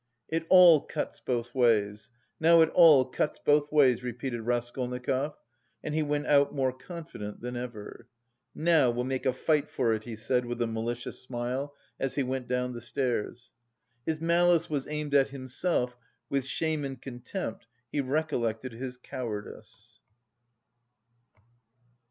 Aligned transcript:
"It 0.29 0.47
all 0.49 0.81
cuts 0.87 1.19
both 1.19 1.53
ways, 1.53 2.09
now 2.39 2.61
it 2.61 2.69
all 2.71 3.05
cuts 3.05 3.37
both 3.37 3.71
ways," 3.71 4.01
repeated 4.03 4.41
Raskolnikov, 4.41 5.37
and 5.83 5.93
he 5.93 6.01
went 6.01 6.25
out 6.25 6.51
more 6.51 6.73
confident 6.73 7.39
than 7.39 7.55
ever. 7.55 8.07
"Now 8.55 8.89
we'll 8.89 9.03
make 9.03 9.27
a 9.27 9.31
fight 9.33 9.69
for 9.69 9.93
it," 9.93 10.05
he 10.05 10.15
said, 10.15 10.45
with 10.47 10.59
a 10.59 10.65
malicious 10.65 11.19
smile, 11.21 11.75
as 11.99 12.15
he 12.15 12.23
went 12.23 12.47
down 12.47 12.73
the 12.73 12.81
stairs. 12.81 13.53
His 14.03 14.19
malice 14.19 14.71
was 14.71 14.87
aimed 14.87 15.13
at 15.13 15.29
himself; 15.29 15.95
with 16.31 16.45
shame 16.47 16.83
and 16.83 16.99
contempt 16.99 17.67
he 17.91 18.01
recollected 18.01 18.71
his 18.73 18.97
"cowardice." 18.97 19.99